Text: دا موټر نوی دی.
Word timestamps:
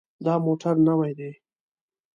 دا 0.25 0.33
موټر 0.45 0.75
نوی 0.87 1.11
دی. 1.19 1.31